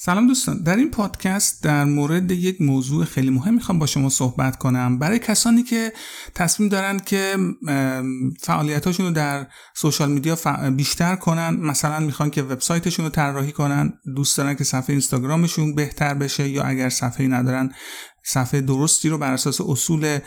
سلام 0.00 0.26
دوستان. 0.26 0.62
در 0.62 0.76
این 0.76 0.90
پادکست 0.90 1.62
در 1.62 1.84
مورد 1.84 2.30
یک 2.30 2.60
موضوع 2.60 3.04
خیلی 3.04 3.30
مهم 3.30 3.54
می‌خوام 3.54 3.78
با 3.78 3.86
شما 3.86 4.08
صحبت 4.08 4.56
کنم. 4.56 4.98
برای 4.98 5.18
کسانی 5.18 5.62
که 5.62 5.92
تصمیم 6.34 6.68
دارن 6.68 6.98
که 6.98 7.36
فعالیتاشون 8.40 9.06
رو 9.06 9.12
در 9.12 9.46
سوشال 9.74 10.10
میدیا 10.12 10.38
بیشتر 10.76 11.16
کنن 11.16 11.56
مثلا 11.56 12.00
می‌خوان 12.00 12.30
که 12.30 12.42
وبسایتشون 12.42 13.04
رو 13.04 13.10
طراحی 13.10 13.52
کنن 13.52 13.92
دوست 14.16 14.38
دارن 14.38 14.54
که 14.54 14.64
صفحه 14.64 14.90
اینستاگرامشون 14.90 15.74
بهتر 15.74 16.14
بشه 16.14 16.48
یا 16.48 16.62
اگر 16.62 16.88
صفحه 16.88 17.26
ندارن 17.26 17.72
صفحه 18.24 18.60
درستی 18.60 19.08
رو 19.08 19.18
بر 19.18 19.32
اساس 19.32 19.60
اصول 19.60 20.18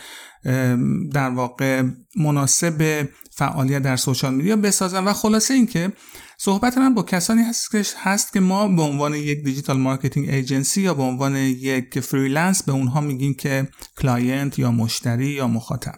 در 1.12 1.30
واقع 1.30 1.82
مناسب 2.16 3.08
فعالیت 3.34 3.82
در 3.82 3.96
سوشال 3.96 4.34
میدیا 4.34 4.56
بسازن. 4.56 5.04
و 5.04 5.12
خلاصه 5.12 5.54
اینکه 5.54 5.92
صحبت 6.38 6.78
من 6.78 6.94
با 6.94 7.02
کسانی 7.02 7.42
هست 7.42 7.70
که 7.70 7.82
هست 8.02 8.32
که 8.32 8.40
ما 8.40 8.68
به 8.68 8.82
عنوان 8.82 9.14
یک 9.14 9.44
digital 9.44 9.78
marketing 9.78 10.28
agency 10.28 10.82
یا 10.82 10.94
به 10.94 11.02
عنوان 11.02 11.36
یک 11.36 12.00
freelance 12.00 12.62
به 12.62 12.72
اونها 12.72 13.00
میگیم 13.00 13.34
که 13.34 13.68
client 13.98 14.58
یا 14.58 14.70
مشتری 14.70 15.26
یا 15.26 15.46
مخاطب. 15.46 15.94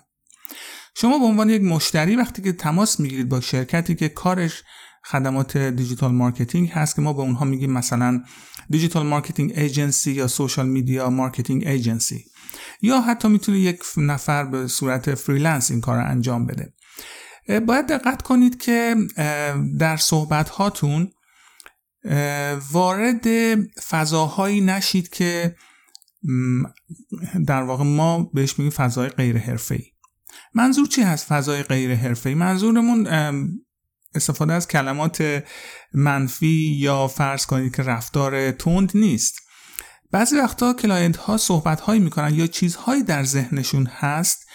شما 0.96 1.18
به 1.18 1.24
عنوان 1.24 1.50
یک 1.50 1.62
مشتری 1.62 2.16
وقتی 2.16 2.42
که 2.42 2.52
تماس 2.52 3.00
می‌گیرید 3.00 3.28
با 3.28 3.40
شرکتی 3.40 3.94
که 3.94 4.08
کارش 4.08 4.62
خدمات 5.04 5.56
digital 5.56 6.12
marketing 6.12 6.68
هست 6.68 6.96
که 6.96 7.02
ما 7.02 7.12
به 7.12 7.20
اونها 7.20 7.44
میگیم 7.44 7.72
مثلا 7.72 8.22
digital 8.70 9.06
marketing 9.06 9.52
agency 9.56 10.12
یا 10.12 10.28
social 10.28 10.68
media 10.68 11.10
marketing 11.10 11.66
agency 11.66 12.24
یا 12.82 13.00
حتی 13.00 13.28
می‌تونه 13.28 13.58
یک 13.58 13.80
نفر 13.96 14.44
به 14.44 14.66
صورت 14.66 15.14
freelance 15.14 15.70
این 15.70 15.80
کار 15.80 15.96
رو 15.96 16.10
انجام 16.10 16.46
بده. 16.46 16.74
باید 17.48 17.86
دقت 17.86 18.22
کنید 18.22 18.62
که 18.62 18.96
در 19.78 19.96
صحبت 19.96 20.48
هاتون 20.48 21.12
وارد 22.72 23.54
فضاهایی 23.88 24.60
نشید 24.60 25.08
که 25.08 25.56
در 27.46 27.62
واقع 27.62 27.84
ما 27.84 28.30
بهش 28.34 28.58
میگیم 28.58 28.70
فضای 28.70 29.08
غیر 29.08 29.38
حرفه‌ای. 29.38 29.84
منظور 30.54 30.86
چی 30.86 31.02
هست 31.02 31.26
فضای 31.26 31.62
غیر 31.62 31.94
حرفه‌ای؟ 31.94 32.34
منظورمون 32.34 33.06
استفاده 34.14 34.52
از 34.52 34.68
کلمات 34.68 35.44
منفی 35.94 36.76
یا 36.78 37.08
فرض 37.08 37.46
کنید 37.46 37.76
که 37.76 37.82
رفتار 37.82 38.50
تند 38.50 38.92
نیست. 38.94 39.40
بعضی 40.10 40.36
وقتا 40.36 40.72
client 40.72 41.16
ها 41.16 41.36
صحبت 41.36 41.80
هایی 41.80 42.00
می‌کنن 42.00 42.34
یا 42.34 42.46
چیزهایی 42.46 43.02
در 43.02 43.24
ذهنشون 43.24 43.86
هست 43.86 44.48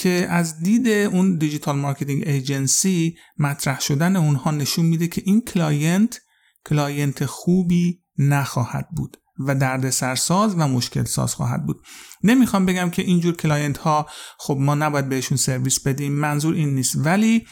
که 0.00 0.26
از 0.30 0.62
دید 0.62 0.88
اون 0.88 1.36
digital 1.36 1.76
marketing 1.76 2.22
agency 2.26 3.16
مطرح 3.38 3.80
شدن 3.80 4.16
اونها 4.16 4.50
نشون 4.50 4.86
میده 4.86 5.08
که 5.08 5.22
این 5.24 5.40
client 5.40 6.20
client 6.66 7.24
خوبی 7.24 8.02
نخواهد 8.18 8.88
بود 8.96 9.16
و 9.46 9.54
دردسرساز 9.54 10.54
و 10.54 10.68
مشکل 10.68 11.04
ساز 11.04 11.34
خواهد 11.34 11.66
بود. 11.66 11.82
نمی‌خوام 12.22 12.66
بگم 12.66 12.90
که 12.90 13.02
اینجور 13.02 13.36
client 13.36 13.78
ها 13.78 14.06
خب 14.38 14.56
ما 14.60 14.74
نباید 14.74 15.08
بهشون 15.08 15.38
سرویس 15.38 15.80
بدیم 15.80 16.12
منظور 16.12 16.54
این 16.54 16.74
نیست 16.74 16.96
ولی 16.96 17.46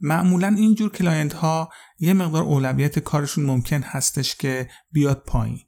معمولا 0.00 0.48
اینجور 0.48 0.90
client 0.90 1.32
ها 1.32 1.68
یه 1.98 2.12
مقدار 2.12 2.42
اولویت 2.42 2.98
کارشون 2.98 3.44
ممکن 3.46 3.82
هستش 3.82 4.36
که 4.36 4.68
بیاد 4.92 5.22
پایین. 5.26 5.58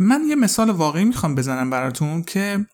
من 0.00 0.22
یه 0.28 0.34
مثال 0.34 0.70
واقعی 0.70 1.04
می‌خوام 1.04 1.34
بزنم 1.34 1.70
براتون 1.70 2.22
که 2.22 2.66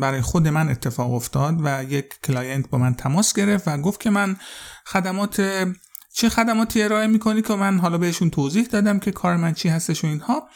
برای 0.00 0.20
خود 0.20 0.48
من 0.48 0.68
اتفاق 0.68 1.14
افتاد 1.14 1.56
و 1.64 1.84
یک 1.88 2.20
client 2.24 2.68
با 2.70 2.78
من 2.78 2.94
تماس 2.94 3.32
گرفت 3.32 3.68
و 3.68 3.78
گفت 3.78 4.00
که 4.00 4.10
من 4.10 4.36
خدمات 4.84 5.42
چه 6.14 6.28
خدماتی 6.28 6.82
ارائه 6.82 7.06
می‌کنی 7.06 7.42
که 7.42 7.54
من 7.54 7.78
حالا 7.78 7.98
بهشون 7.98 8.30
توضیح 8.30 8.64
دادم 8.64 8.98
که 8.98 9.12
کار 9.12 9.36
من 9.36 9.54
چی 9.54 9.68
هستش 9.68 10.04
و 10.04 10.06
اینها. 10.06 10.48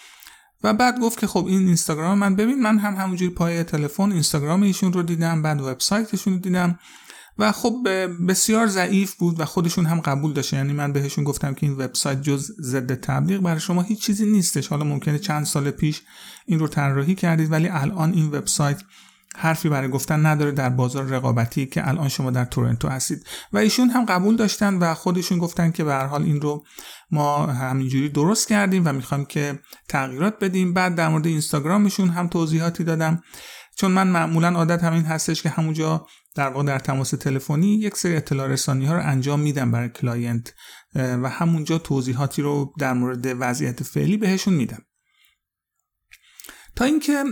و 0.62 0.72
بعد 0.72 1.00
گفت 1.00 1.18
که 1.18 1.26
خب 1.26 1.46
این 1.46 1.66
اینستاگرام 1.66 2.18
من 2.18 2.36
ببین 2.36 2.62
من 2.62 2.78
هم 2.78 2.94
همونجوری 2.94 3.30
پای 3.30 3.64
تلفن 3.64 4.12
اینستاگرام 4.12 4.62
ایشون 4.62 4.92
رو 4.92 5.02
دیدم 5.02 5.42
بعد 5.42 5.60
وبسایتشون 5.60 6.32
رو 6.32 6.38
دیدم. 6.38 6.78
و 7.38 7.52
خب 7.52 7.76
بسیار 8.28 8.66
ضعیف 8.66 9.14
بود 9.14 9.40
و 9.40 9.44
خودشون 9.44 9.86
هم 9.86 10.00
قبول 10.00 10.32
داشته 10.32 10.56
یعنی 10.56 10.72
من 10.72 10.92
بهشون 10.92 11.24
گفتم 11.24 11.54
که 11.54 11.66
این 11.66 11.76
وبسایت 11.76 12.22
جز 12.22 12.52
ضد 12.60 12.94
تبلیغ 12.94 13.40
برای 13.40 13.60
شما 13.60 13.82
هیچ 13.82 14.00
چیزی 14.02 14.26
نیستش. 14.26 14.68
حالا 14.68 14.84
ممکنه 14.84 15.18
چند 15.18 15.46
سال 15.46 15.70
پیش 15.70 16.02
این 16.46 16.58
رو 16.58 16.68
طراحی 16.68 17.14
کردید 17.14 17.52
ولی 17.52 17.68
الان 17.68 18.12
این 18.12 18.26
وبسایت 18.26 18.82
حرفی 19.36 19.68
برای 19.68 19.88
گفتن 19.88 20.26
نداره 20.26 20.52
در 20.52 20.68
بازار 20.68 21.04
رقابتی 21.04 21.66
که 21.66 21.88
الان 21.88 22.08
شما 22.08 22.30
در 22.30 22.44
تورنتو 22.44 22.88
هستید. 22.88 23.26
و 23.52 23.58
ایشون 23.58 23.90
هم 23.90 24.04
قبول 24.04 24.36
داشتن 24.36 24.74
و 24.74 24.94
خودشون 24.94 25.38
گفتن 25.38 25.70
که 25.70 25.84
به 25.84 25.92
هر 25.92 26.06
حال 26.06 26.22
این 26.22 26.40
رو 26.40 26.64
ما 27.10 27.46
همینجوری 27.46 28.08
درست 28.08 28.48
کردیم 28.48 28.82
و 28.86 28.92
می‌خوایم 28.92 29.24
که 29.24 29.58
تغییرات 29.88 30.34
بدیم. 30.40 30.74
بعد 30.74 30.94
در 30.94 31.08
مورد 31.08 31.26
اینستاگرامشون 31.26 32.08
هم 32.08 32.28
توضیحاتی 32.28 32.84
دادم. 32.84 33.22
چون 33.76 33.92
من 33.92 34.08
معمولا 34.08 34.48
عادت 34.48 34.84
همین 34.84 35.04
هستش 35.04 35.42
که 35.42 35.48
همونجا 35.48 36.06
در 36.34 36.48
واقع 36.48 36.64
در 36.64 36.78
تماس 36.78 37.10
تلفنی 37.10 37.74
یک 37.74 37.96
سری 37.96 38.16
اطلاع 38.16 38.46
رسانی 38.48 38.86
ها 38.86 38.94
رو 38.94 39.02
انجام 39.02 39.40
میدم 39.40 39.70
برای 39.70 39.88
client 39.88 40.54
و 40.94 41.28
همونجا 41.28 41.78
توضیحاتی 41.78 42.42
رو 42.42 42.72
در 42.78 42.92
مورد 42.92 43.26
وضعیت 43.40 43.82
فعلی 43.82 44.16
بهشون 44.16 44.54
میدم. 44.54 44.82
تا 46.76 46.84
اینکه 46.84 47.24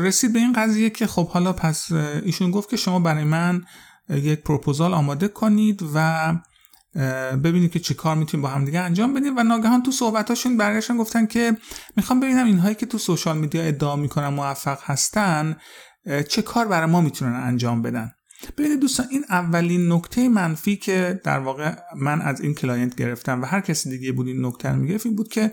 رسید 0.00 0.32
به 0.32 0.38
این 0.38 0.52
قضیه 0.52 0.90
که 0.90 1.06
خب 1.06 1.28
حالا 1.28 1.52
پس 1.52 1.92
ایشون 1.92 2.50
گفت 2.50 2.70
که 2.70 2.76
شما 2.76 2.98
برای 2.98 3.24
من 3.24 3.64
یک 4.08 4.40
پروپوزال 4.40 4.94
آماده 4.94 5.28
کنید 5.28 5.82
و 5.94 6.36
ببینید 7.44 7.72
که 7.72 7.78
چه 7.78 7.94
کار 7.94 8.16
می‌تونیم 8.16 8.42
با 8.42 8.48
هم 8.48 8.64
دیگه 8.64 8.80
انجام 8.80 9.14
بدیم. 9.14 9.36
و 9.36 9.42
ناگهان 9.42 9.82
تو 9.82 9.90
صحبتاشون 9.90 10.56
برگشتن 10.56 10.96
گفتن 10.96 11.26
که 11.26 11.56
می‌خوام 11.96 12.20
ببینم 12.20 12.46
اینهایی 12.46 12.74
که 12.74 12.86
تو 12.86 12.98
social 12.98 13.38
media 13.38 13.62
ادعا 13.62 13.96
می‌کنن 13.96 14.28
موفق 14.28 14.78
هستن 14.82 15.56
چه 16.28 16.42
کار 16.42 16.68
برای 16.68 16.90
ما 16.90 17.00
می‌تونن 17.00 17.34
انجام 17.34 17.82
بدن؟ 17.82 18.10
ببینید 18.58 18.80
دوستان 18.80 19.06
این 19.10 19.24
اولین 19.30 19.92
نکته 19.92 20.28
منفی 20.28 20.76
که 20.76 21.20
در 21.24 21.38
واقع 21.38 21.74
من 21.96 22.22
از 22.22 22.40
این 22.40 22.54
client 22.54 22.94
گرفتم 22.94 23.42
و 23.42 23.44
هر 23.44 23.60
کسی 23.60 23.90
دیگه 23.90 24.12
بود 24.12 24.26
این 24.26 24.46
نکته 24.46 24.68
رو 24.68 24.76
می‌گرفت 24.76 25.06
این 25.06 25.16
بود 25.16 25.28
که 25.28 25.52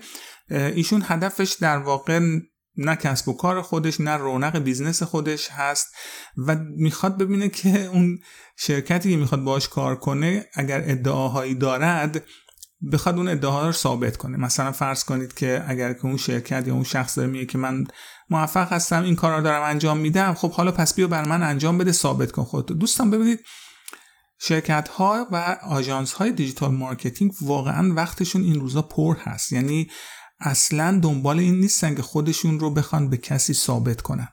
ایشون 0.50 1.04
هدفش 1.06 1.58
در 1.62 1.78
واقع 1.78 2.20
نه 2.78 2.96
کسب 2.96 3.28
و 3.28 3.34
کار 3.34 3.62
خودش 3.62 4.02
نه 4.02 4.18
رونق 4.18 4.58
business 4.60 5.04
خودش 5.04 5.50
هست 5.52 5.88
و 6.38 6.56
می‌خواد 6.56 7.18
ببینه 7.18 7.50
که 7.50 7.86
اون 7.86 8.20
شرکتی 8.58 9.12
که 9.12 9.18
می‌خواد 9.18 9.42
باش 9.42 9.68
کار 9.68 9.96
کنه 9.96 10.46
اگر 10.54 10.82
ادعاهایی 10.86 11.56
دارد 11.56 12.24
بخواد 12.92 13.18
اون 13.18 13.28
ادعاها 13.28 13.66
رو 13.66 13.72
ثابت 13.72 14.18
کنه. 14.18 14.38
مثلا 14.38 14.72
فرض 14.72 15.04
کنید 15.04 15.34
که 15.34 15.64
اگر 15.68 15.94
که 15.94 16.06
اون 16.06 16.18
شرکت 16.18 16.68
یا 16.68 16.74
اون 16.74 16.84
شخص 16.84 17.18
داره 17.18 17.30
میگه 17.30 17.46
که 17.46 17.58
من 17.58 17.84
موفق 18.30 18.74
هستم 18.74 19.04
این 19.04 19.16
کار 19.16 19.38
رو 19.38 19.44
دارم 19.44 19.64
انجام 19.64 19.98
میدم 19.98 20.34
خب 20.34 20.52
حالا 20.52 20.72
پس 20.72 20.94
بیا 20.94 21.08
بر 21.08 21.26
من 21.26 21.44
انجام 21.44 21.78
بده 21.78 21.92
ثابت 21.92 22.32
کن 22.32 22.44
خودت 22.44 22.72
دوستان 22.72 23.12
ببینید 23.12 23.40
شرکت 24.42 24.88
ها 24.88 25.28
و 25.32 25.58
آژانس 25.64 26.14
های 26.14 26.32
digital 26.32 26.72
marketing 26.72 27.32
واقعا 27.42 27.94
وقتشون 27.94 28.42
این 28.42 28.60
روزا 28.60 28.82
پر 28.82 29.16
هست. 29.18 29.52
یعنی 29.52 29.90
اصلا 30.40 31.00
دنبال 31.04 31.40
این 31.40 31.60
نیستن 31.60 31.96
که 31.96 32.02
خودشون 32.02 32.60
رو 32.60 32.72
بخوان 32.72 33.10
به 33.10 33.18
کسی 33.18 33.54
ثابت 33.54 34.02
کنن. 34.02 34.28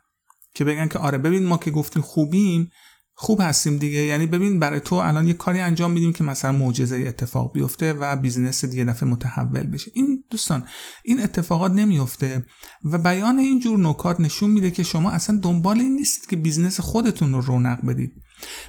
که 0.55 0.65
بگن 0.65 0.89
که 0.89 0.99
آره 0.99 1.19
ببین 1.19 1.47
ما 1.47 1.59
که 1.59 1.71
گفتیم 1.71 2.03
خوبیم 2.03 2.71
خوب 3.19 3.41
هستیم 3.43 3.77
دیگه. 3.78 3.99
یعنی 3.99 4.27
ببین 4.27 4.59
برای 4.59 4.81
تو 4.81 4.95
الان 4.95 5.28
یه 5.28 5.34
کاری 5.34 5.61
انجام 5.61 5.91
میدیم 5.91 6.12
که 6.12 6.25
مثلا 6.25 6.53
معجزه 6.53 6.97
اتفاق 6.97 7.53
بیفته 7.53 7.93
و 7.93 8.16
business 8.17 8.65
دیگه 8.65 8.84
دفعه 8.84 9.09
متحول 9.09 9.62
بشه. 9.62 9.91
این 9.95 10.25
دوستان 10.31 10.65
این 11.05 11.22
اتفاقات 11.22 11.72
نمیفته 11.72 12.47
و 12.84 12.99
بیان 12.99 13.39
این 13.39 13.61
جور 13.61 13.78
نکات 13.78 14.21
نشون 14.21 14.50
میده 14.50 14.71
که 14.71 14.83
شما 14.83 15.11
اصلا 15.11 15.39
دنبال 15.43 15.81
این 15.81 15.95
نیستید 15.95 16.31
که 16.31 16.37
business 16.37 16.81
خودتون 16.81 17.33
رو 17.33 17.41
رونق 17.41 17.87
بدید. 17.87 18.12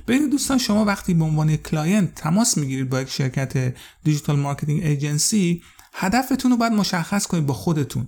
ببینید 0.08 0.32
دوستان 0.32 0.58
شما 0.58 0.86
وقتی 0.86 1.14
به 1.14 1.24
عنوان 1.24 1.58
client 1.58 2.16
تماس 2.16 2.58
می‌گیرید 2.58 2.90
با 2.90 3.02
یک 3.02 3.10
شرکت 3.10 3.76
digital 4.04 4.40
marketing 4.40 4.84
agency 4.84 5.62
هدفتون 6.00 6.52
رو 6.52 6.58
باید 6.58 6.74
مشخص 6.74 7.28
کنید 7.28 7.46
با 7.46 7.54
خودتون. 7.54 8.08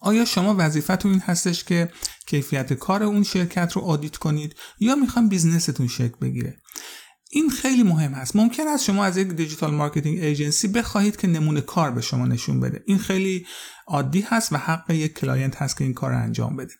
آیا 0.00 0.24
شما 0.24 0.54
وظیفتون 0.58 1.10
این 1.10 1.20
هستش 1.20 1.64
که 1.64 1.90
کیفیت 2.26 2.72
کار 2.72 3.02
اون 3.02 3.22
شرکت 3.22 3.72
رو 3.72 3.82
audit 3.82 4.16
کنید 4.16 4.56
یا 4.78 4.94
می‌خوام 4.94 5.28
business 5.28 5.72
تون 5.72 5.88
شکل 5.88 6.16
بگیره؟ 6.20 6.60
این 7.30 7.50
خیلی 7.50 7.82
مهم 7.82 8.12
هست. 8.12 8.36
ممکن 8.36 8.68
است 8.68 8.84
شما 8.84 9.04
از 9.04 9.16
یک 9.16 9.28
digital 9.28 9.74
marketing 9.74 10.18
agency 10.18 10.68
بخواهید 10.68 11.16
که 11.16 11.26
نمونه 11.26 11.60
کار 11.60 11.90
به 11.90 12.00
شما 12.00 12.26
نشون 12.26 12.60
بده. 12.60 12.82
این 12.86 12.98
خیلی 12.98 13.46
عادی 13.86 14.20
هست 14.20 14.52
و 14.52 14.56
حق 14.56 14.90
یک 14.90 15.18
client 15.18 15.62
هست 15.62 15.76
که 15.76 15.84
این 15.84 15.94
کار 15.94 16.10
رو 16.10 16.18
انجام 16.18 16.56
بده. 16.56 16.74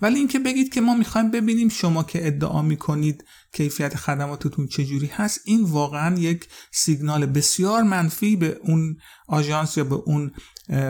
ولی 0.00 0.18
اینکه 0.18 0.38
بگید 0.38 0.72
که 0.74 0.80
ما 0.80 0.94
می‌خوایم 0.94 1.30
ببینیم 1.30 1.68
شما 1.68 2.02
که 2.02 2.26
ادعا 2.26 2.62
می‌کنید 2.62 3.24
کیفیت 3.52 3.96
خدماتتون 3.96 4.66
چجوری 4.66 5.06
هست 5.06 5.40
این 5.44 5.64
واقعا 5.64 6.18
یک 6.18 6.48
سیگنال 6.72 7.26
بسیار 7.26 7.82
منفی 7.82 8.36
به 8.36 8.60
اون 8.62 8.96
آژانس 9.28 9.76
یا 9.76 9.84
به 9.84 9.94
اون 9.94 10.32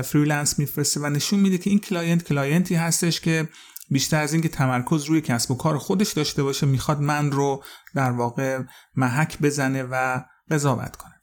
freelance 0.03 0.59
میفرسته 0.59 1.00
و 1.00 1.06
نشون 1.06 1.41
میده 1.41 1.59
که 1.59 1.71
این 1.71 1.79
client 1.79 2.23
client 2.23 2.67
ی 2.67 2.75
هستش 2.75 3.21
که 3.21 3.49
بیشتر 3.91 4.23
از 4.23 4.32
اینکه 4.32 4.49
تمرکز 4.49 5.05
روی 5.05 5.21
کسب 5.21 5.50
و 5.50 5.55
کار 5.55 5.79
خودش 5.79 6.12
داشته 6.12 6.43
باشه 6.43 6.67
می‌خواد 6.67 7.00
من 7.00 7.31
رو 7.31 7.65
در 7.94 8.11
واقع 8.11 8.62
محک 8.97 9.38
بزنه 9.38 9.83
و 9.83 10.21
قضاوت 10.50 10.97
کنه. 10.97 11.15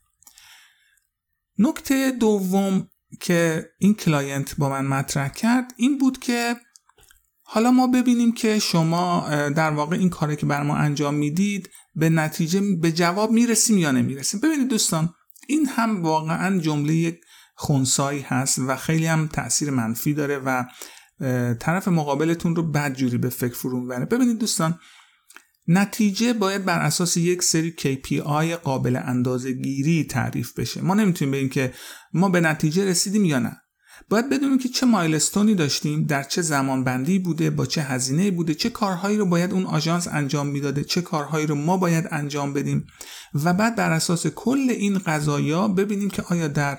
نکته 1.58 2.10
دوم 2.10 2.88
که 3.20 3.70
این 3.78 3.94
client 3.94 4.56
با 4.56 4.68
من 4.68 4.86
مطرح 4.86 5.28
کرد 5.28 5.72
این 5.76 5.98
بود 5.98 6.18
که 6.18 6.56
حالا 7.50 7.70
ما 7.70 7.86
ببینیم 7.86 8.32
که 8.32 8.58
شما 8.58 9.28
در 9.48 9.70
واقع 9.70 9.96
این 9.96 10.10
کاری 10.10 10.36
که 10.36 10.46
بر 10.46 10.62
ما 10.62 10.76
انجام 10.76 11.14
می‌دید 11.14 11.70
به 11.94 12.08
نتیجه 12.08 12.60
به 12.80 12.92
جواب 12.92 13.30
می‌رسیم 13.30 13.78
یا 13.78 13.90
نمی‌رسیم؟ 13.90 14.40
ببینید 14.40 14.68
دوستان 14.68 15.14
این 15.46 15.66
هم 15.66 16.02
واقعا 16.02 16.58
جمله 16.58 16.94
یک 16.94 17.20
خونسایی 17.54 18.20
هست 18.20 18.58
و 18.58 18.76
خیلی 18.76 19.06
هم 19.06 19.28
تاثیر 19.32 19.70
منفی 19.70 20.14
داره 20.14 20.38
و 20.38 20.64
طرف 21.54 21.88
مقابلتون 21.88 22.56
رو 22.56 22.62
بدجوری 22.62 23.18
به 23.18 23.28
فکر 23.28 23.54
فرو 23.54 23.80
می‌بره. 23.80 24.04
ببینید 24.04 24.38
دوستان 24.38 24.78
نتیجه 25.68 26.32
باید 26.32 26.64
بر 26.64 26.80
اساس 26.80 27.16
یک 27.16 27.42
سری 27.42 27.74
KPI 27.78 28.52
قابل 28.62 29.00
اندازه 29.04 29.52
گیری 29.52 30.04
تعریف 30.04 30.52
بشه. 30.58 30.80
ما 30.80 30.94
نمی‌تونیم 30.94 31.32
بگیم 31.32 31.48
که 31.48 31.72
ما 32.12 32.28
به 32.28 32.40
نتیجه 32.40 32.84
رسیدیم 32.84 33.24
یا 33.24 33.38
نه. 33.38 33.56
باید 34.08 34.30
بدونیم 34.30 34.58
که 34.58 34.68
چه 34.68 34.86
مایلستونی 34.86 35.54
داشتیم 35.54 36.04
در 36.04 36.22
چه 36.22 36.42
زمان 36.42 36.84
بندی 36.84 37.18
بوده 37.18 37.50
با 37.50 37.66
چه 37.66 37.82
هزینه 37.82 38.30
بوده 38.30 38.54
چه 38.54 38.70
کارهایی 38.70 39.16
رو 39.16 39.26
باید 39.26 39.52
اون 39.52 39.66
آژانس 39.66 40.08
انجام 40.08 40.46
می‌داده 40.46 40.84
چه 40.84 41.00
کارهایی 41.00 41.46
رو 41.46 41.54
ما 41.54 41.76
باید 41.76 42.08
انجام 42.10 42.52
بدیم. 42.52 42.86
و 43.44 43.54
بعد 43.54 43.76
بر 43.76 43.92
اساس 43.92 44.26
کل 44.26 44.70
این 44.70 44.98
قضایا 44.98 45.68
ببینیم 45.68 46.10
که 46.10 46.22
آیا 46.22 46.48
در 46.48 46.78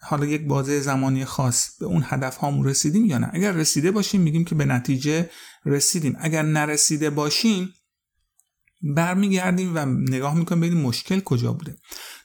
حالا 0.00 0.26
یک 0.26 0.46
بازه 0.46 0.80
زمانی 0.80 1.24
خاص 1.24 1.78
به 1.80 1.86
اون 1.86 2.04
هدف 2.06 2.36
هامون 2.36 2.66
رسیدیم 2.66 3.06
یا 3.06 3.18
نه. 3.18 3.30
اگر 3.32 3.52
رسیده 3.52 3.90
باشیم 3.90 4.20
میگیم 4.20 4.44
که 4.44 4.54
به 4.54 4.64
نتیجه 4.64 5.30
رسیدیم. 5.64 6.16
اگر 6.20 6.42
نرسیده 6.42 7.10
باشیم 7.10 7.74
برمیگردیم 8.82 9.72
و 9.74 9.84
نگاه 9.84 10.34
می‌کنیم 10.34 10.60
ببینیم 10.60 10.82
مشکل 10.82 11.20
کجا 11.20 11.52
بوده. 11.52 11.76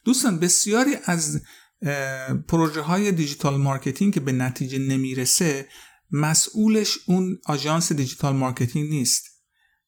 دوستان 0.06 0.40
بسیاری 0.40 0.92
از 1.06 1.42
پروژه 2.48 2.81
های 2.81 3.12
digital 3.12 3.58
marketing 3.58 4.14
که 4.14 4.20
به 4.20 4.31
نتیجه 4.31 4.80
نمی‌رسه 4.80 5.68
مسئولش 6.12 6.98
اون 7.08 7.38
آژانس 7.46 7.92
digital 7.92 8.36
marketing 8.36 8.90
نیست. 8.90 9.24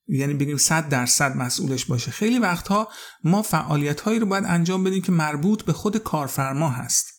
یعنی 0.08 0.34
بگیم 0.34 0.58
100 0.58 0.90
درصد 0.90 1.36
مسئولش 1.36 1.86
باشه. 1.86 2.12
خیلی 2.12 2.40
وقتها 2.40 2.90
ما 3.24 3.42
فعالیت 3.42 4.02
هایی 4.02 4.20
رو 4.20 4.26
باید 4.26 4.44
انجام 4.48 4.84
بدیم 4.84 5.02
که 5.02 5.12
مربوط 5.12 5.64
به 5.64 5.74
خود 5.74 5.98
کارفرما 5.98 6.70
هست. 6.70 7.11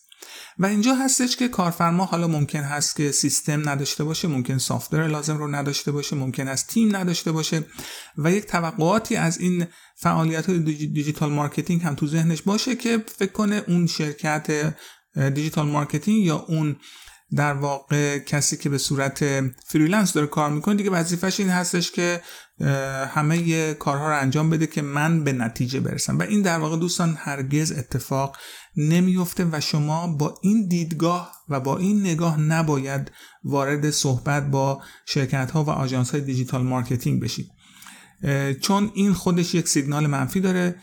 و 0.59 0.65
اینجا 0.65 0.95
هستش 0.95 1.35
که 1.35 1.47
کارفرما 1.47 2.05
حالا 2.05 2.27
ممکن 2.27 2.59
هست 2.59 2.95
که 2.95 3.11
سیستم 3.11 3.69
نداشته 3.69 4.03
باشه 4.03 4.27
ممکن 4.27 4.57
software 4.57 5.07
لازم 5.07 5.37
رو 5.37 5.47
نداشته 5.47 5.91
باشه 5.91 6.15
ممکن 6.15 6.47
است 6.47 6.67
تیم 6.67 6.95
نداشته 6.95 7.31
باشه 7.31 7.65
و 8.17 8.31
یک 8.31 8.45
توقعاتی 8.45 9.15
از 9.15 9.37
این 9.37 9.67
فعالیت 9.95 10.51
digital 10.51 11.31
marketing 11.31 11.81
هم 11.81 11.95
تو 11.95 12.07
ذهنش 12.07 12.41
باشه 12.41 12.75
که 12.75 13.03
فکر 13.17 13.31
کنه 13.31 13.63
اون 13.67 13.87
شرکت 13.87 14.75
digital 15.15 15.67
marketing 15.67 16.25
یا 16.25 16.45
اون 16.47 16.75
در 17.35 17.53
واقع 17.53 18.19
کسی 18.19 18.57
که 18.57 18.69
به 18.69 18.77
صورت 18.77 19.25
freelance 19.65 20.13
داره 20.13 20.27
کار 20.27 20.49
می‌کنه 20.49 20.75
دیگه 20.75 20.89
وظیفش 20.89 21.39
این 21.39 21.49
هستش 21.49 21.91
که 21.91 22.21
همه 23.09 23.73
کارها 23.73 24.09
رو 24.09 24.19
انجام 24.19 24.49
بده 24.49 24.67
که 24.67 24.81
من 24.81 25.23
به 25.23 25.33
نتیجه 25.33 25.79
برسم. 25.79 26.19
و 26.19 26.21
این 26.21 26.41
در 26.41 26.59
واقع 26.59 26.77
دوستان 26.77 27.15
هرگز 27.19 27.71
اتفاق 27.71 28.37
نمیفته 28.77 29.47
و 29.51 29.59
شما 29.59 30.07
با 30.07 30.39
این 30.41 30.67
دیدگاه 30.67 31.31
و 31.49 31.59
با 31.59 31.77
این 31.77 32.01
نگاه 32.01 32.39
نباید 32.39 33.11
وارد 33.43 33.89
صحبت 33.89 34.51
با 34.51 34.81
شرکت 35.05 35.51
ها 35.51 35.63
و 35.63 35.69
آژانس 35.69 36.11
های 36.11 36.21
digital 36.21 36.61
marketing 36.61 37.21
بشید. 37.21 37.47
چون 38.61 38.91
این 38.93 39.13
خودش 39.13 39.55
یک 39.55 39.67
سیگنال 39.67 40.07
منفی 40.07 40.39
داره 40.39 40.75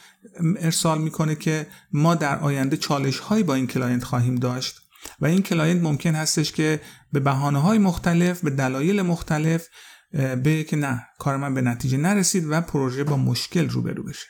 ارسال 0.58 1.00
می‌کنه 1.00 1.34
که 1.34 1.66
ما 1.92 2.14
در 2.14 2.38
آینده 2.38 2.76
چالش 2.76 3.18
هایی 3.18 3.42
با 3.42 3.54
این 3.54 3.66
client 3.66 4.04
خواهیم 4.04 4.34
داشت. 4.34 4.79
و 5.20 5.26
این 5.26 5.42
client 5.42 5.82
ممکن 5.82 6.14
هستش 6.14 6.52
که 6.52 6.80
به 7.12 7.20
بهانه 7.20 7.58
های 7.58 7.78
مختلف 7.78 8.40
به 8.40 8.50
دلایل 8.50 9.02
مختلف 9.02 9.66
بگه 10.12 10.66
که 10.68 10.76
نه 10.76 11.06
کار 11.18 11.36
من 11.36 11.54
به 11.54 11.60
نتیجه 11.60 11.98
نرسید 11.98 12.44
و 12.48 12.60
پروژه 12.60 13.04
با 13.04 13.16
مشکل 13.16 13.68
روبرو 13.68 14.02
بشه. 14.02 14.26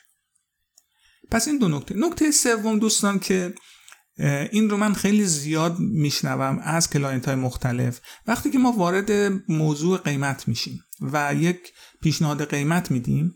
پس 1.31 1.47
این 1.47 1.57
دو 1.57 1.67
نکته. 1.67 1.95
نکته 1.97 2.31
سوم 2.31 2.79
دوستان 2.79 3.19
که 3.19 3.53
این 4.51 4.69
رو 4.69 4.77
من 4.77 4.93
خیلی 4.93 5.25
زیاد 5.25 5.79
میشنوم 5.79 6.59
از 6.63 6.89
client 6.89 7.25
های 7.25 7.35
مختلف. 7.35 8.01
وقتی 8.27 8.51
که 8.51 8.57
ما 8.57 8.71
وارد 8.71 9.11
موضوع 9.51 9.97
قیمت 9.97 10.47
میشیم 10.47 10.79
و 11.01 11.33
یک 11.35 11.73
پیشنهاد 12.01 12.49
قیمت 12.49 12.91
میدیم 12.91 13.35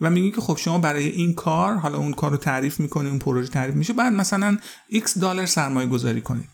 و 0.00 0.10
میگیم 0.10 0.32
که 0.32 0.40
خب 0.40 0.56
شما 0.56 0.78
برای 0.78 1.08
این 1.08 1.34
کار 1.34 1.74
حالا 1.74 1.98
اون 1.98 2.12
کار 2.12 2.30
رو 2.30 2.36
تعریف 2.36 2.80
می‌کنی 2.80 3.08
اون 3.08 3.18
پروژه 3.18 3.50
تعریف 3.50 3.74
میشه 3.74 3.92
بعد 3.92 4.12
مثلا 4.12 4.58
x 4.92 5.18
دلار 5.20 5.46
سرمایه 5.46 5.88
گذاری 5.88 6.20
کنید. 6.20 6.48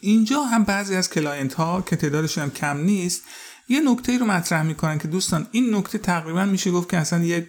اینجا 0.00 0.42
هم 0.42 0.64
بعضی 0.64 0.96
از 0.96 1.10
client 1.10 1.54
ها 1.54 1.82
که 1.82 1.96
تعدادشون 1.96 2.44
هم 2.44 2.50
کم 2.50 2.78
نیست 2.78 3.22
یه 3.68 3.80
نکته 3.80 4.18
رو 4.18 4.26
مطرح 4.26 4.62
می‌کنن 4.62 4.98
که 4.98 5.08
دوستان 5.08 5.46
این 5.52 5.74
نکته 5.74 5.98
تقریبا 5.98 6.44
میشه 6.44 6.70
گفت 6.70 6.88
که 6.88 6.96
اصلا 6.96 7.24
یک 7.24 7.46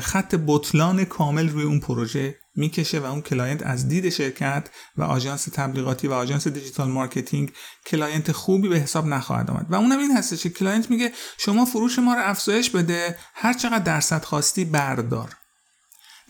خط 0.00 0.34
بطلان 0.46 1.04
کامل 1.04 1.48
روی 1.48 1.64
اون 1.64 1.80
پروژه 1.80 2.36
می‌کشه 2.56 3.00
و 3.00 3.04
اون 3.04 3.22
client 3.22 3.66
از 3.66 3.88
دید 3.88 4.08
شرکت 4.08 4.68
و 4.96 5.02
آژانس 5.02 5.44
تبلیغاتی 5.44 6.08
و 6.08 6.12
آژانس 6.12 6.48
digital 6.48 6.88
marketing 6.88 7.52
client 7.86 8.32
خوبی 8.32 8.68
به 8.68 8.78
حساب 8.78 9.06
نخواهد 9.06 9.50
آمد. 9.50 9.66
و 9.70 9.74
اونم 9.74 9.98
این 9.98 10.16
هستش 10.16 10.42
که 10.42 10.50
client 10.50 10.90
میگه 10.90 11.12
شما 11.38 11.64
فروش 11.64 11.98
ما 11.98 12.14
رو 12.14 12.20
افزایش 12.24 12.70
بده 12.70 13.18
هر 13.34 13.52
چقدر 13.52 13.78
درصد 13.84 14.24
خواستی 14.24 14.64
بردار. 14.64 15.36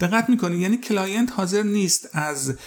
دقت 0.01 0.29
می‌کنی؟ 0.29 0.59
یعنی 0.59 0.77
client 0.77 1.33
حاضر 1.33 1.63
نیست 1.63 2.09
از 2.13 2.59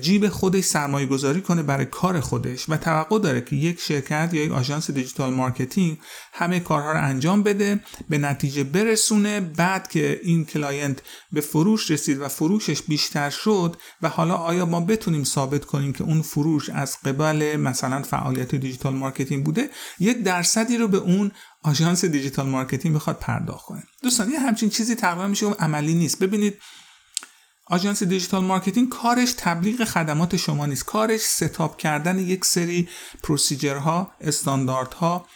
جیب 0.00 0.28
خودش 0.28 0.64
سرمایه 0.64 1.06
گذاری 1.06 1.40
کنه 1.40 1.62
برای 1.62 1.86
کار 1.86 2.20
خودش 2.20 2.68
و 2.68 2.76
توقع 2.76 3.18
داره 3.18 3.40
که 3.40 3.56
یک 3.56 3.80
شرکت 3.80 4.30
یا 4.32 4.44
یک 4.44 4.52
آژانس 4.52 4.90
digital 4.90 5.34
marketing 5.34 5.98
همه 6.32 6.60
کارها 6.60 6.92
رو 6.92 7.04
انجام 7.04 7.42
بده 7.42 7.80
به 8.08 8.18
نتیجه 8.18 8.64
برسونه 8.64 9.40
بعد 9.40 9.88
که 9.88 10.20
این 10.22 10.44
client 10.44 11.02
به 11.32 11.40
فروش 11.40 11.90
رسید 11.90 12.20
و 12.20 12.28
فروشش 12.28 12.82
بیشتر 12.82 13.30
شد 13.30 13.76
و 14.02 14.08
حالا 14.08 14.34
آیا 14.34 14.66
ما 14.66 14.80
بتونیم 14.80 15.24
ثابت 15.24 15.64
کنیم 15.64 15.92
که 15.92 16.04
اون 16.04 16.22
فروش 16.22 16.70
از 16.70 16.96
قبل 17.04 17.56
مثلا 17.56 18.02
فعالیت 18.02 18.54
digital 18.54 18.94
marketing 18.94 19.44
بوده؟ 19.44 19.70
یک 20.00 20.22
درصدی 20.22 20.76
رو 20.76 20.88
به 20.88 20.98
اون 20.98 21.32
آژانس 21.62 22.04
digital 22.04 22.48
marketing 22.48 22.94
بخواد 22.94 23.18
پرداخت 23.18 23.66
کنه. 23.66 23.82
دوستان 24.02 24.30
یه 24.30 24.40
همچین 24.40 24.70
چیزی 24.70 24.94
تقریبا 24.94 25.26
میشه 25.26 25.46
عملی 25.46 25.94
نیست. 25.94 26.18
ببینید 26.18 26.58
آژانس 27.66 28.02
digital 28.02 28.44
marketing 28.44 28.88
کارش 28.88 29.34
تبلیغ 29.38 29.84
خدمات 29.84 30.36
شما 30.36 30.66
نیست. 30.66 30.84
کارش 30.84 31.20
setup 31.20 31.76
کردن 31.76 32.18
یک 32.18 32.44
سری 32.44 32.88
پروسیجرها 33.22 34.12
استانداردها 34.20 35.26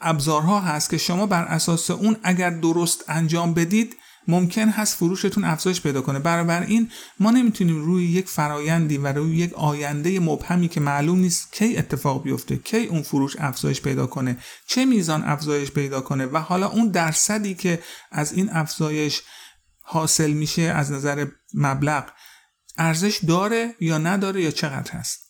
ابزارها 0.00 0.60
هست 0.60 0.90
که 0.90 0.98
شما 0.98 1.26
بر 1.26 1.44
اساس 1.44 1.90
اون 1.90 2.16
اگر 2.22 2.50
درست 2.50 3.04
انجام 3.08 3.54
بدید 3.54 3.96
ممکن 4.28 4.68
هست 4.68 4.96
فروشتون 4.96 5.44
افزایش 5.44 5.80
پیدا 5.80 6.00
کنه. 6.00 6.18
برابر 6.18 6.62
این 6.62 6.90
ما 7.20 7.30
نمی‌تونیم 7.30 7.84
روی 7.84 8.04
یک 8.04 8.28
فرایندی 8.28 8.98
و 8.98 9.06
روی 9.06 9.36
یک 9.36 9.54
آینده 9.54 10.20
مبهمی 10.20 10.68
که 10.68 10.80
معلوم 10.80 11.18
نیست 11.18 11.52
کی 11.52 11.76
اتفاق 11.76 12.22
بیفته 12.22 12.56
کی 12.56 12.86
اون 12.86 13.02
فروش 13.02 13.36
افزایش 13.38 13.80
پیدا 13.80 14.06
کنه 14.06 14.36
چه 14.66 14.84
میزان 14.84 15.24
افزایش 15.24 15.70
پیدا 15.70 16.00
کنه 16.00 16.26
و 16.26 16.38
حالا 16.38 16.68
اون 16.68 16.88
درصدی 16.88 17.54
که 17.54 17.82
از 18.10 18.32
این 18.32 18.50
افزایش 18.52 19.22
حاصل 19.88 20.30
میشه 20.30 20.62
از 20.62 20.92
نظر 20.92 21.26
مبلغ 21.54 22.04
ارزش 22.78 23.20
داره 23.28 23.74
یا 23.80 23.98
نداره 23.98 24.42
یا 24.42 24.50
چقدر 24.50 24.92
هست. 24.92 25.20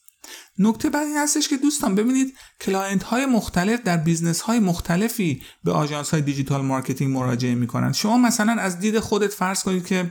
نکته 0.58 0.90
بعد 0.90 1.06
این 1.06 1.16
هستش 1.16 1.48
که 1.48 1.56
دوستان 1.56 1.94
ببینید 1.94 2.34
client 2.60 3.02
های 3.02 3.26
مختلف 3.26 3.82
در 3.82 3.96
business 3.96 4.40
های 4.40 4.58
مختلفی 4.58 5.42
به 5.64 5.72
آژانس 5.72 6.10
های 6.10 6.22
digital 6.22 6.60
marketing 6.60 7.16
مراجعه 7.16 7.54
می‌کنند 7.54 7.94
شما 7.94 8.18
مثلا 8.18 8.52
از 8.52 8.78
دید 8.78 8.98
خودت 8.98 9.32
فرض 9.32 9.62
کنید 9.62 9.86
که 9.86 10.10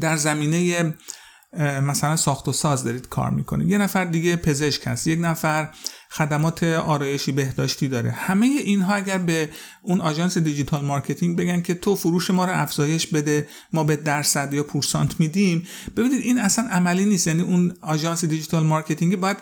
در 0.00 0.16
زمینه 0.16 0.94
مثلا 1.82 2.16
ساخت 2.16 2.48
و 2.48 2.52
ساز 2.52 2.84
دارید 2.84 3.08
کار 3.08 3.30
می‌کنید. 3.30 3.68
یه 3.68 3.78
نفر 3.78 4.04
دیگه 4.04 4.36
پزشک 4.36 4.86
هست. 4.86 5.06
یک 5.06 5.18
نفر 5.22 5.74
خدمات 6.14 6.62
آرایشی 6.62 7.32
بهداشتی 7.32 7.88
داره. 7.88 8.10
همه 8.10 8.46
اینها 8.46 8.94
اگر 8.94 9.18
به 9.18 9.48
اون 9.82 10.00
آژانس 10.00 10.38
digital 10.38 10.84
marketing 10.84 11.36
بگن 11.36 11.62
که 11.62 11.74
تو 11.74 11.96
فروش 11.96 12.30
ما 12.30 12.44
رو 12.44 12.52
افزایش 12.62 13.06
بده 13.06 13.48
ما 13.72 13.84
یه 13.84 13.96
درصد 13.96 14.54
یا 14.54 14.62
پورسانت 14.62 15.20
میدیم 15.20 15.66
ببینید 15.96 16.20
این 16.20 16.38
اصلا 16.38 16.68
عملی 16.70 17.04
نیست. 17.04 17.26
یعنی 17.26 17.42
اون 17.42 17.76
آژانس 17.80 18.24
digital 18.24 18.62
marketing 18.62 19.16
باید 19.16 19.36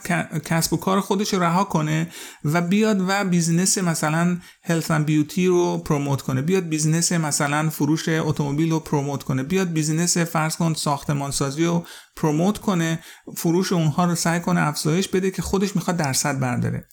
کسب 0.44 0.72
و 0.72 0.76
کار 0.76 1.00
خودش 1.00 1.34
رها 1.34 1.64
کنه 1.64 2.08
و 2.44 2.60
بیاد 2.60 3.04
و 3.08 3.24
business 3.24 3.78
مثلا 3.78 4.38
health 4.62 4.90
and 4.90 5.06
beauty 5.06 5.46
رو 5.46 5.78
promote 5.78 6.22
کنه. 6.22 6.42
بیاد 6.42 6.68
business 6.68 7.12
مثلا 7.12 7.70
فروش 7.70 8.08
اتومبیل 8.08 8.70
رو 8.70 8.80
promote 8.80 9.22
کنه. 9.22 9.42
بیاد 9.42 9.72
business 9.72 10.18
فرض 10.18 10.56
کن 10.56 10.74
ساختمانسازی 10.74 11.64
رو 11.64 11.84
promote 12.16 12.58
کنه 12.58 12.98
فروش 13.36 13.72
اونها 13.72 14.04
رو 14.04 14.14
سعی 14.14 14.40
کنه 14.40 14.60
افزایش 14.60 15.08
بده 15.08 15.30
که 15.30 15.42
خودش 15.42 15.76
می‌خواد 15.76 15.96
درصد 15.96 16.38
برداره. 16.38 16.88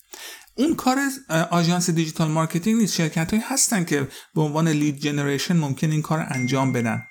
اون 0.54 0.74
کار 0.74 0.98
آژانس 1.50 1.90
digital 1.90 2.30
marketing 2.30 2.80
نیست. 2.80 2.94
شرکت 2.94 3.30
هایی 3.30 3.42
هستن 3.46 3.84
که 3.84 4.08
به 4.34 4.40
عنوان 4.40 4.68
lead 4.68 4.98
generation 4.98 5.56
ممکن 5.56 5.90
این 5.90 6.02
کار 6.02 6.26
انجام 6.28 6.72
بدن. 6.72 7.02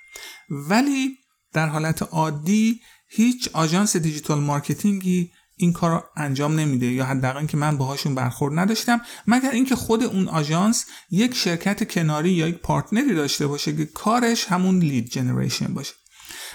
ولی 0.50 1.18
در 1.54 1.68
حالت 1.68 2.02
عادی 2.02 2.82
هیچ 3.10 3.50
آژانس 3.54 3.98
digital 3.98 4.40
marketing 4.40 5.22
ی 5.22 5.32
این 5.56 5.74
کار 5.74 5.92
رو 5.92 6.04
انجام 6.16 6.60
نمیده 6.60 6.86
یا 6.86 7.06
حداقل 7.06 7.46
که 7.46 7.58
من 7.58 7.78
باهاشون 7.78 8.16
برخورد 8.16 8.60
نداشتم. 8.60 9.02
مگر 9.28 9.52
اینکه 9.52 9.76
خود 9.76 10.04
اون 10.04 10.28
آژانس 10.28 10.86
یک 11.12 11.36
شرکت 11.36 11.92
کناری 11.92 12.32
یا 12.32 12.48
یک 12.48 12.58
partner 12.58 13.08
ی 13.08 13.16
داشته 13.16 13.48
باشه 13.48 13.76
که 13.76 13.86
کارش 13.86 14.46
همون 14.46 14.80
lead 14.80 15.10
generation 15.10 15.74
باشه. 15.74 15.94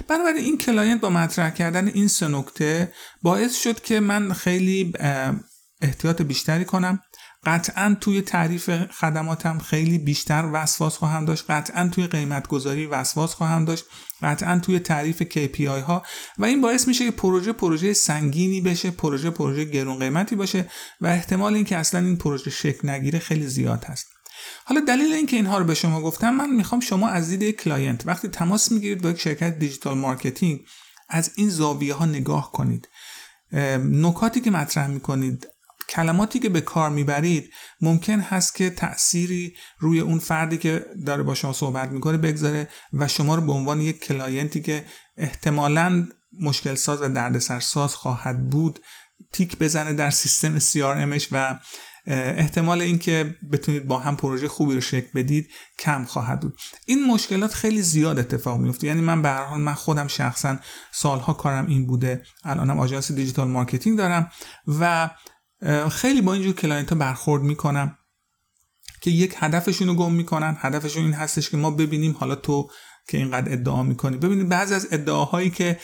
بنابراین 0.09 0.45
این 0.45 0.59
client 0.59 1.01
با 1.01 1.11
مطرح 1.11 1.51
کردن 1.51 1.89
این 1.89 2.09
سه 2.09 2.29
نکته 2.29 2.93
باعث 3.23 3.63
شد 3.63 3.81
که 3.81 4.01
من 4.01 4.33
خیلی 4.33 4.93
احتیاط 5.81 6.23
بیشتری 6.23 6.65
کنم. 6.65 7.01
قطعا 7.47 7.97
توی 8.01 8.23
تعریف 8.23 8.71
خدماتم 8.87 9.59
خیلی 9.59 9.99
بیشتر 9.99 10.51
وسواس 10.53 10.97
خواهم 10.97 11.25
داشت. 11.25 11.45
قطعا 11.51 11.89
توی 11.89 12.07
قیمت 12.07 12.49
گذاری 12.49 12.87
وسواس 12.87 13.35
خواهم 13.35 13.65
داشت. 13.65 13.85
قطعا 14.23 14.59
توی 14.59 14.79
تعریف 14.79 15.23
KPI 15.23 15.61
ها. 15.67 16.03
و 16.39 16.45
این 16.45 16.61
باعث 16.61 16.89
میشه 16.89 17.05
که 17.05 17.11
پروژه 17.11 17.53
پروژه 17.53 17.93
سنگینی 17.93 18.61
بشه 18.61 18.91
پروژه 18.91 19.31
پروژه 19.31 19.65
گرون 19.65 19.99
قیمتی 19.99 20.37
باشه 20.37 20.71
و 21.01 21.07
احتمال 21.07 21.55
اینکه 21.55 21.77
اصلا 21.77 22.01
این 22.01 22.17
پروژه 22.17 22.51
شکل 22.51 22.89
نگیره 22.89 23.19
خیلی 23.19 23.47
زیاد 23.47 23.85
هست. 23.85 24.14
حالا 24.65 24.81
دلیل 24.81 25.13
اینکه 25.13 25.37
اینها 25.37 25.59
رو 25.59 25.65
به 25.65 25.75
شما 25.75 26.01
گفتم 26.01 26.35
من 26.35 26.51
می‌خوام 26.51 26.81
شما 26.81 27.09
از 27.09 27.29
دید 27.29 27.57
client 27.57 28.07
وقتی 28.07 28.29
تماس 28.29 28.73
می‌گیرید 28.73 29.03
با 29.03 29.11
یک 29.11 29.21
شرکت 29.21 29.59
digital 29.59 29.99
marketing 29.99 30.61
از 31.09 31.31
این 31.37 31.49
زاویه 31.49 31.95
ها 31.95 32.07
نگاه 32.07 32.53
کنید. 32.53 32.89
نکاتی 33.79 34.41
که 34.41 34.51
مطرح 34.51 34.87
می‌کنید 34.87 35.47
کلماتی 35.89 36.39
که 36.39 36.49
به 36.49 36.61
کار 36.61 36.91
می‌برید 36.91 37.51
ممکن 37.81 38.21
هست 38.21 38.55
که 38.55 38.71
تأثیری 38.71 39.55
روی 39.79 40.01
اون 40.01 40.19
فردی 40.19 40.59
که 40.59 40.87
داره 41.07 41.23
با 41.23 41.35
شما 41.35 41.53
صحبت 41.53 41.91
می‌کنه 41.91 42.19
بگذاره 42.19 42.69
و 42.93 43.09
شما 43.09 43.35
رو 43.35 43.43
به 43.43 43.53
عنوان 43.53 43.81
یک 43.81 44.05
client 44.05 44.55
ی 44.55 44.63
که 44.63 44.85
احتمالا 45.17 46.07
مشکل 46.41 46.75
ساز 46.75 47.03
و 47.03 47.09
دردسر 47.09 47.61
ساز 47.61 47.95
خواهد 47.95 48.51
بود 48.51 48.81
تیک 49.33 49.59
بزنه 49.59 49.93
در 49.93 50.11
سیستم 50.11 50.59
CRM 50.59 51.00
ش 51.00 51.27
و 51.33 51.59
احتمال 52.07 52.81
اینکه 52.81 53.37
بتونید 53.53 53.87
با 53.87 53.99
هم 53.99 54.17
پروژه 54.17 54.49
خوبی 54.49 54.75
رو 54.75 54.81
شکل 54.81 55.09
بدید 55.15 55.51
کم 55.79 56.05
خواهد 56.05 56.41
بود. 56.41 56.59
این 56.87 57.07
مشکلات 57.07 57.55
خیلی 57.55 57.83
زیاد 57.83 58.19
اتفاق 58.19 58.59
میفته 58.59 58.87
یعنی 58.87 59.01
من 59.01 59.23
به 59.23 59.29
هر 59.29 59.45
حال 59.45 59.61
من 59.61 59.75
خودم 59.75 60.07
شخصا 60.07 60.59
سالها 60.93 61.33
کارم 61.33 61.67
این 61.67 61.87
بوده. 61.87 62.23
الانم 62.45 62.81
آژانس 62.81 63.13
digital 63.13 63.49
marketing 63.49 63.99
دارم 63.99 64.31
و 64.81 65.11
خیلی 65.91 66.21
با 66.21 66.33
اینجور 66.33 66.55
client 66.55 66.91
ها 66.93 66.99
برخورد 66.99 67.43
می‌کنم 67.43 67.99
که 69.01 69.11
یک 69.11 69.35
هدفشون 69.39 69.89
رو 69.89 69.95
گم 69.95 70.13
می‌کنن. 70.13 70.57
هدفشون 70.61 71.03
این 71.05 71.13
هستش 71.13 71.51
که 71.51 71.57
ما 71.57 71.71
ببینیم 71.71 72.17
حالا 72.21 72.35
تو 72.35 72.71
که 73.09 73.19
اینقدر 73.19 73.53
ادعا 73.53 73.83
می‌کنی. 73.83 74.17
ببینید 74.17 74.49
بعضی 74.49 74.75
از 74.75 74.89
ادعاهایی 74.91 75.51
که 75.51 75.81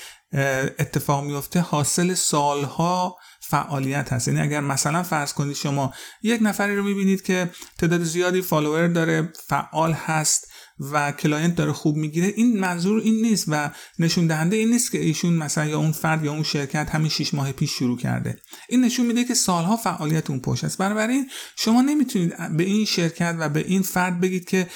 اتفاق 0.78 1.24
میفته 1.24 1.60
حاصل 1.60 2.14
سالها 2.14 3.16
فعالیت 3.50 4.12
هست. 4.12 4.28
یعنی 4.28 4.40
اگر 4.40 4.60
مثلا 4.60 5.02
فرض 5.02 5.32
کنید 5.32 5.56
شما 5.56 5.92
یک 6.22 6.40
نفری 6.42 6.76
رو 6.76 6.82
می‌بینید 6.82 7.22
که 7.22 7.50
تعداد 7.78 8.02
زیادی 8.02 8.42
follower 8.42 8.88
داره 8.88 9.32
فعال 9.48 9.92
هست 9.92 10.46
و 10.92 11.12
client 11.12 11.54
داره 11.54 11.72
خوب 11.72 11.96
می‌گیره 11.96 12.26
این 12.36 12.60
منظور 12.60 13.00
این 13.00 13.22
نیست 13.22 13.44
و 13.48 13.70
نشون 13.98 14.26
دهنده 14.26 14.56
این 14.56 14.70
نیست 14.70 14.92
که 14.92 14.98
ایشون 14.98 15.32
مثلا 15.32 15.66
یا 15.66 15.78
اون 15.78 15.92
فرد 15.92 16.24
یا 16.24 16.32
اون 16.32 16.42
شرکت 16.42 16.90
همین 16.90 17.08
6 17.08 17.34
ماه 17.34 17.52
پیش 17.52 17.70
شروع 17.70 17.98
کرده. 17.98 18.36
این 18.68 18.84
نشون 18.84 19.06
میده 19.06 19.24
که 19.24 19.34
سالها 19.34 19.76
فعالیت 19.76 20.30
اون 20.30 20.40
پشت 20.40 20.64
است. 20.64 20.78
بنابراین 20.78 21.30
شما 21.56 21.82
نمی‌تونید 21.82 22.56
به 22.56 22.64
این 22.64 22.84
شرکت 22.84 23.36
و 23.38 23.48
به 23.48 23.60
این 23.60 23.82
فرد 23.82 24.20
بگید 24.20 24.48
که 24.48 24.66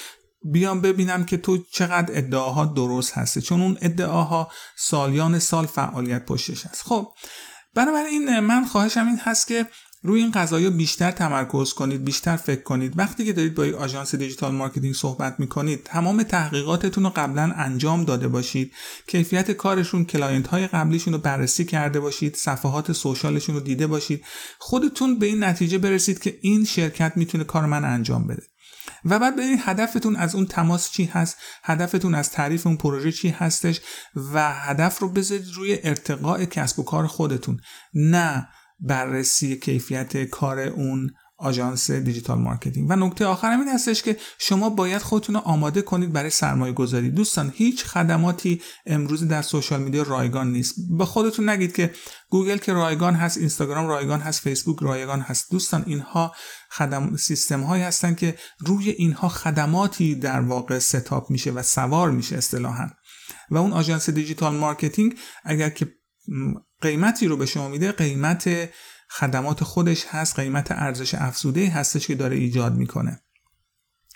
بیام 0.51 0.81
ببینم 0.81 1.23
که 1.23 1.37
تو 1.37 1.57
چقدر 1.71 2.17
ادعاها 2.17 2.65
درست 2.65 3.13
هست 3.13 3.41
چون 3.41 3.61
اون 3.61 3.77
ادعاها 3.81 4.51
سالیان 4.77 5.39
سال 5.39 5.65
فعالیت 5.65 6.25
پشتش 6.25 6.65
هست 6.65 6.81
خب 6.81 7.07
بنابراین 7.75 8.39
من 8.39 8.65
خواهشم 8.65 9.07
این 9.07 9.19
هست 9.23 9.47
که 9.47 9.65
روی 10.03 10.21
این 10.21 10.31
قضايا 10.31 10.69
بیشتر 10.69 11.11
تمرکز 11.11 11.73
کنید 11.73 12.05
بیشتر 12.05 12.35
فکر 12.35 12.61
کنید. 12.61 12.93
وقتی 12.97 13.25
که 13.25 13.33
دارید 13.33 13.55
با 13.55 13.65
یک 13.65 13.75
آژانس 13.75 14.15
digital 14.15 14.55
marketing 14.55 14.95
صحبت 14.95 15.39
می‌کنید 15.39 15.83
تمام 15.83 16.23
تحقیقاتتون 16.23 17.03
رو 17.03 17.09
قبلا 17.15 17.53
انجام 17.57 18.03
داده 18.03 18.27
باشید. 18.27 18.71
کیفیت 19.07 19.51
کارشون 19.51 20.05
client 20.05 20.47
های 20.47 20.67
قبلیشون 20.67 21.13
رو 21.13 21.19
بررسی 21.19 21.65
کرده 21.65 21.99
باشید 21.99 22.35
صفحات 22.35 22.91
social 22.91 23.29
شون 23.29 23.55
رو 23.55 23.61
دیده 23.61 23.87
باشید. 23.87 24.25
خودتون 24.59 25.19
به 25.19 25.25
این 25.25 25.43
نتیجه 25.43 25.77
برسید 25.77 26.19
که 26.19 26.37
این 26.41 26.65
شرکت 26.65 27.13
می‌تونه 27.15 27.43
کار 27.43 27.65
من 27.65 27.85
انجام 27.85 28.27
بده. 28.27 28.43
و 29.05 29.19
بعد 29.19 29.35
ببینید 29.35 29.59
هدفتون 29.63 30.15
از 30.15 30.35
اون 30.35 30.45
تماس 30.45 30.91
چی 30.91 31.05
هست 31.05 31.37
هدفتون 31.63 32.15
از 32.15 32.31
تعریف 32.31 32.67
اون 32.67 32.77
پروژه 32.77 33.11
چی 33.11 33.29
هستش 33.29 33.81
و 34.33 34.53
هدف 34.53 34.99
رو 34.99 35.09
بذارید 35.09 35.53
روی 35.53 35.79
ارتقاء 35.83 36.45
کسب 36.45 36.79
و 36.79 36.83
کار 36.83 37.07
خودتون 37.07 37.59
نه 37.93 38.47
بررسی 38.79 39.59
کیفیت 39.59 40.23
کار 40.23 40.59
اون 40.59 41.11
آژانس 41.37 41.91
digital 41.91 42.37
marketing. 42.37 42.89
و 42.89 42.95
نکته 42.95 43.25
آخر 43.25 43.49
این 43.49 43.67
هستش 43.67 44.03
که 44.03 44.17
شما 44.39 44.69
باید 44.69 45.01
خودتون 45.01 45.35
رو 45.35 45.41
آماده 45.41 45.81
کنید 45.81 46.13
برای 46.13 46.29
سرمایه 46.29 46.73
گذاری 46.73 47.09
دوستان 47.09 47.53
هیچ 47.55 47.85
خدماتی 47.85 48.61
امروز 48.85 49.27
در 49.27 49.41
social 49.41 49.81
media 49.81 50.03
رایگان 50.03 50.51
نیست. 50.51 50.75
به 50.97 51.05
خودتون 51.05 51.49
نگید 51.49 51.75
که 51.75 51.93
گوگل 52.29 52.57
که 52.57 52.73
رایگان 52.73 53.13
هست 53.13 53.37
اینستاگرام 53.37 53.87
رایگان 53.87 54.19
هست 54.19 54.41
فیسبوک 54.41 54.77
رایگان 54.81 55.19
هست. 55.19 55.51
دوستان 55.51 55.83
اینها 55.87 56.35
خود 56.71 57.15
سیستم 57.15 57.61
هایی 57.61 57.83
هستن 57.83 58.15
که 58.15 58.35
روی 58.59 58.89
اینها 58.89 59.29
خدماتی 59.29 60.15
در 60.15 60.39
واقع 60.39 60.79
setup 60.79 61.31
میشه 61.31 61.51
و 61.51 61.63
سوار 61.63 62.11
میشه 62.11 62.37
اصطلاحا. 62.37 62.89
و 63.51 63.57
اون 63.57 63.73
آژانس 63.73 64.09
digital 64.09 64.55
marketing 64.55 65.15
اگر 65.43 65.69
که 65.69 65.87
قیمتی 66.81 67.27
رو 67.27 67.37
به 67.37 67.45
شما 67.45 67.67
میده 67.67 67.91
قیمت 67.91 68.69
خدمات 69.09 69.63
خودش 69.63 70.05
هست 70.09 70.39
قیمت 70.39 70.71
ارزش 70.71 71.15
افزوده 71.15 71.69
هستش 71.69 72.07
که 72.07 72.15
داره 72.15 72.35
ایجاد 72.35 72.75
می‌کنه. 72.75 73.21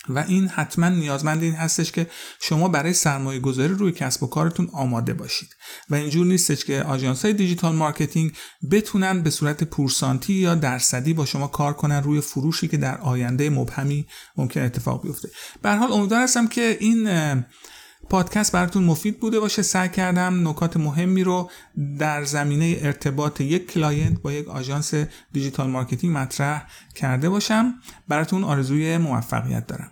و 0.08 0.18
این 0.18 0.48
حتما 0.48 0.88
نیازمند 0.88 1.42
این 1.42 1.54
هستش 1.54 1.92
که 1.92 2.06
شما 2.42 2.68
برای 2.68 2.92
سرمایه 2.92 3.40
گذاری 3.40 3.74
روی 3.74 3.92
کسب 3.92 4.22
و 4.22 4.26
کارتون 4.26 4.70
آماده 4.72 5.14
باشید. 5.14 5.48
و 5.90 5.94
اینجور 5.94 6.26
نیستش 6.26 6.64
که 6.64 6.82
آژانس 6.82 7.24
های 7.24 7.34
digital 7.34 7.74
marketing 7.74 8.32
بتونن 8.70 9.22
به 9.22 9.30
صورت 9.30 9.64
پورسانتی 9.64 10.32
یا 10.32 10.54
درصدی 10.54 11.14
با 11.14 11.24
شما 11.24 11.46
کار 11.46 11.72
کنن 11.72 12.02
روی 12.02 12.20
فروشی 12.20 12.68
که 12.68 12.76
در 12.76 12.98
آینده 12.98 13.50
مبهمی 13.50 14.06
ممکن 14.36 14.60
اتفاق 14.60 15.02
بیفته. 15.02 15.28
به 15.62 15.66
هر 15.66 15.70
حال 15.70 15.92
امیدوار 15.92 16.22
هستم 16.22 16.46
که 16.46 16.76
این 16.80 17.08
پادکست 18.10 18.52
براتون 18.52 18.84
مفید 18.84 19.20
بوده 19.20 19.40
باشه. 19.40 19.62
سعی 19.62 19.88
کردم 19.88 20.48
نکات 20.48 20.76
مهمی 20.76 21.24
رو 21.24 21.50
در 21.98 22.24
زمینه 22.24 22.76
ارتباط 22.80 23.40
یک 23.40 23.72
client 23.72 24.22
با 24.22 24.32
یک 24.32 24.48
آژانس 24.48 24.94
digital 25.32 25.70
marketing 25.70 26.16
مطرح 26.16 26.66
کرده 26.94 27.28
باشم. 27.28 27.74
براتون 28.08 28.44
آرزوی 28.44 28.98
موفقیت 28.98 29.66
دارم. 29.66 29.90